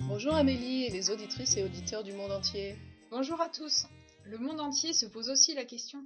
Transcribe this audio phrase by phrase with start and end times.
[0.00, 2.76] Bonjour Amélie et les auditrices et auditeurs du monde entier.
[3.10, 3.86] Bonjour à tous.
[4.24, 6.04] Le monde entier se pose aussi la question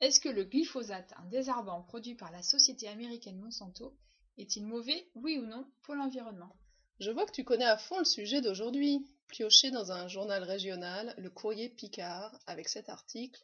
[0.00, 3.96] est-ce que le glyphosate, un désherbant produit par la société américaine Monsanto,
[4.36, 6.54] est-il mauvais, oui ou non, pour l'environnement?
[7.00, 9.06] Je vois que tu connais à fond le sujet d'aujourd'hui.
[9.28, 13.40] Pioché dans un journal régional, le courrier Picard, avec cet article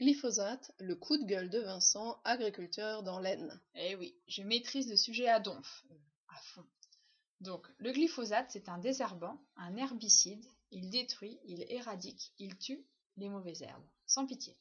[0.00, 3.60] Glyphosate, le coup de gueule de Vincent, agriculteur dans l'Aisne.
[3.76, 5.94] Eh oui, je maîtrise le sujet à donf, euh,
[6.30, 6.64] à fond.
[7.40, 10.44] Donc, le glyphosate, c'est un désherbant, un herbicide.
[10.72, 12.84] Il détruit, il éradique, il tue
[13.16, 14.56] les mauvaises herbes, sans pitié.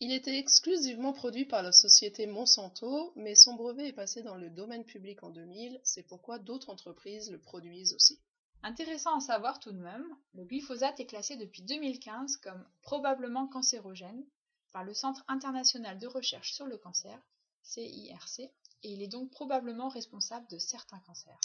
[0.00, 4.48] Il était exclusivement produit par la société Monsanto, mais son brevet est passé dans le
[4.48, 8.18] domaine public en 2000, c'est pourquoi d'autres entreprises le produisent aussi.
[8.62, 14.24] Intéressant à savoir tout de même, le glyphosate est classé depuis 2015 comme probablement cancérogène
[14.72, 17.18] par le Centre international de recherche sur le cancer,
[17.62, 21.40] CIRC, et il est donc probablement responsable de certains cancers.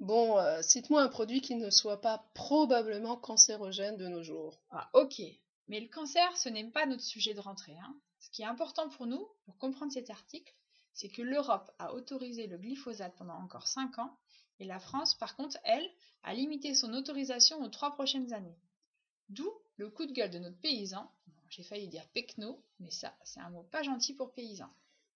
[0.00, 4.60] Bon, euh, cite-moi un produit qui ne soit pas probablement cancérogène de nos jours.
[4.70, 5.22] Ah, ok,
[5.68, 7.78] mais le cancer, ce n'est pas notre sujet de rentrée.
[7.78, 7.96] Hein.
[8.20, 10.54] Ce qui est important pour nous, pour comprendre cet article,
[10.92, 14.16] c'est que l'Europe a autorisé le glyphosate pendant encore 5 ans,
[14.58, 15.88] et la France, par contre, elle,
[16.22, 18.58] a limité son autorisation aux 3 prochaines années.
[19.28, 21.10] D'où le coup de gueule de notre paysan,
[21.48, 24.70] j'ai failli dire pecno, mais ça, c'est un mot pas gentil pour paysan.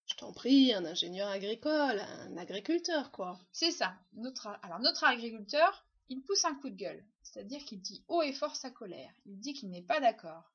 [0.07, 3.39] Je t'en prie, un ingénieur agricole, un agriculteur, quoi.
[3.53, 3.95] C'est ça.
[4.15, 8.33] Notre, alors, notre agriculteur, il pousse un coup de gueule, c'est-à-dire qu'il dit haut et
[8.33, 9.13] fort sa colère.
[9.27, 10.51] Il dit qu'il n'est pas d'accord.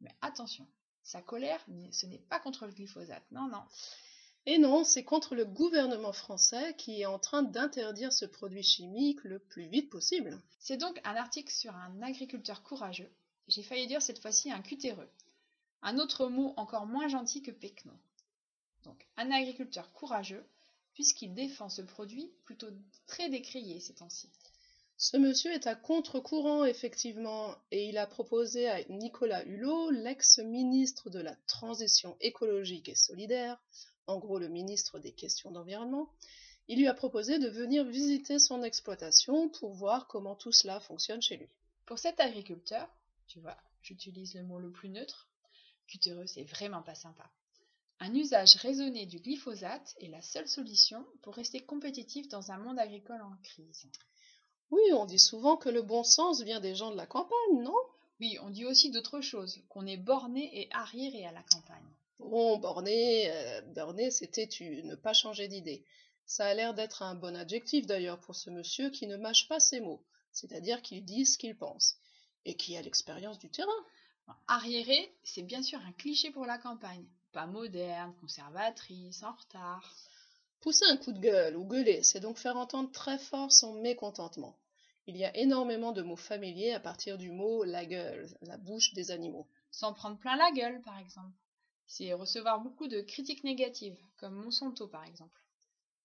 [0.00, 0.66] Mais attention,
[1.02, 3.62] sa colère, ce n'est pas contre le glyphosate, non, non.
[4.46, 9.24] Et non, c'est contre le gouvernement français qui est en train d'interdire ce produit chimique
[9.24, 10.40] le plus vite possible.
[10.58, 13.10] C'est donc un article sur un agriculteur courageux.
[13.48, 15.08] J'ai failli dire cette fois-ci un cutéreux.
[15.82, 17.92] Un autre mot encore moins gentil que pecno.
[18.84, 20.44] Donc, un agriculteur courageux,
[20.94, 22.68] puisqu'il défend ce produit plutôt
[23.06, 24.30] très décrié ces temps-ci.
[24.96, 31.18] Ce monsieur est à contre-courant, effectivement, et il a proposé à Nicolas Hulot, l'ex-ministre de
[31.18, 33.60] la Transition écologique et solidaire,
[34.06, 36.08] en gros le ministre des questions d'environnement,
[36.68, 41.20] il lui a proposé de venir visiter son exploitation pour voir comment tout cela fonctionne
[41.20, 41.48] chez lui.
[41.86, 42.88] Pour cet agriculteur,
[43.26, 45.28] tu vois, j'utilise le mot le plus neutre,
[45.86, 47.30] cutéreux c'est vraiment pas sympa.
[48.00, 52.78] Un usage raisonné du glyphosate est la seule solution pour rester compétitif dans un monde
[52.78, 53.86] agricole en crise.
[54.70, 57.76] Oui, on dit souvent que le bon sens vient des gens de la campagne, non?
[58.20, 61.84] Oui, on dit aussi d'autres choses, qu'on est borné et arriéré à la campagne.
[62.18, 65.84] Bon, borné, euh, borné, têtu, ne pas changer d'idée.
[66.26, 69.60] Ça a l'air d'être un bon adjectif d'ailleurs pour ce monsieur qui ne mâche pas
[69.60, 70.02] ses mots,
[70.32, 71.98] c'est-à-dire qu'il dit ce qu'il pense,
[72.44, 73.70] et qui a l'expérience du terrain.
[74.48, 77.06] Arriéré, c'est bien sûr un cliché pour la campagne.
[77.32, 79.94] Pas moderne, conservatrice, en retard.
[80.60, 84.56] Pousser un coup de gueule ou gueuler, c'est donc faire entendre très fort son mécontentement.
[85.06, 88.94] Il y a énormément de mots familiers à partir du mot la gueule, la bouche
[88.94, 89.46] des animaux.
[89.70, 91.36] S'en prendre plein la gueule, par exemple.
[91.86, 95.42] C'est recevoir beaucoup de critiques négatives, comme Monsanto, par exemple.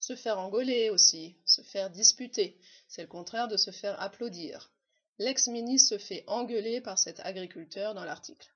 [0.02, 4.72] Se faire engueuler aussi, se faire disputer, c'est le contraire de se faire applaudir.
[5.20, 8.50] L'ex-ministre se fait engueuler par cet agriculteur dans l'article.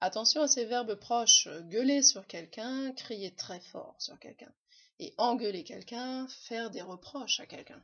[0.00, 4.52] Attention à ces verbes proches, gueuler sur quelqu'un, crier très fort sur quelqu'un,
[4.98, 7.80] et engueuler quelqu'un, faire des reproches à quelqu'un.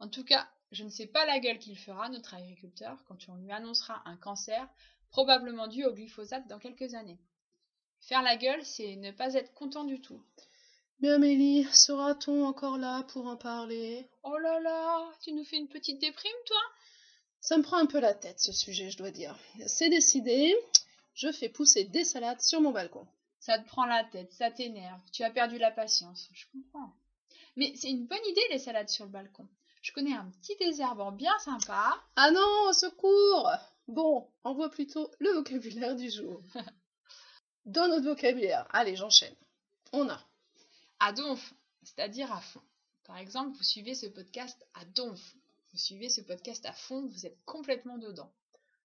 [0.00, 3.36] En tout cas, je ne sais pas la gueule qu'il fera, notre agriculteur, quand on
[3.36, 4.68] lui annoncera un cancer,
[5.10, 7.20] probablement dû au glyphosate dans quelques années.
[8.00, 10.20] Faire la gueule, c'est ne pas être content du tout.
[10.98, 14.08] Mais Amélie, sera-t-on encore là pour en parler?
[14.24, 16.60] Oh là là, tu nous fais une petite déprime, toi?
[17.44, 19.38] Ça me prend un peu la tête, ce sujet, je dois dire.
[19.66, 20.54] C'est décidé,
[21.14, 23.06] je fais pousser des salades sur mon balcon.
[23.38, 26.94] Ça te prend la tête, ça t'énerve, tu as perdu la patience, je comprends.
[27.56, 29.46] Mais c'est une bonne idée, les salades sur le balcon
[29.84, 32.02] je connais un petit désherbant bien sympa.
[32.16, 33.50] Ah non, au secours
[33.86, 36.40] Bon, on voit plutôt le vocabulaire du jour.
[37.66, 39.34] Dans notre vocabulaire, allez, j'enchaîne.
[39.92, 40.18] On a
[41.00, 42.62] à donf, c'est-à-dire à fond.
[43.04, 45.20] Par exemple, vous suivez ce podcast à donf.
[45.74, 48.32] Vous suivez ce podcast à fond, vous êtes complètement dedans.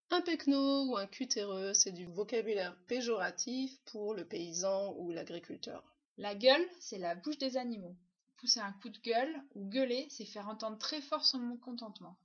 [0.09, 5.83] Un pecno ou un cutéreux, c'est du vocabulaire péjoratif pour le paysan ou l'agriculteur.
[6.17, 7.95] La gueule, c'est la bouche des animaux
[8.37, 12.17] pousser un coup de gueule ou gueuler, c'est faire entendre très fort son mécontentement.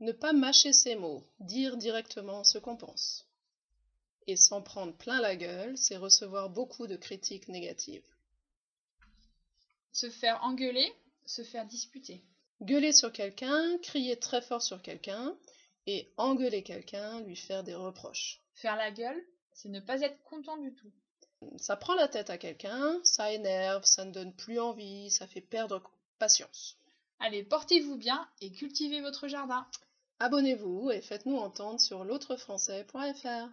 [0.00, 3.26] Ne pas mâcher ses mots, dire directement ce qu'on pense.
[4.26, 8.08] Et s'en prendre plein la gueule, c'est recevoir beaucoup de critiques négatives.
[9.92, 10.90] Se faire engueuler,
[11.26, 12.24] se faire disputer.
[12.60, 15.36] Gueuler sur quelqu'un, crier très fort sur quelqu'un,
[15.86, 18.40] et engueuler quelqu'un, lui faire des reproches.
[18.54, 20.92] Faire la gueule, c'est ne pas être content du tout.
[21.56, 25.40] Ça prend la tête à quelqu'un, ça énerve, ça ne donne plus envie, ça fait
[25.40, 25.82] perdre
[26.18, 26.76] patience.
[27.20, 29.66] Allez, portez-vous bien et cultivez votre jardin.
[30.18, 33.48] Abonnez-vous et faites-nous entendre sur l'autrefrançais.fr.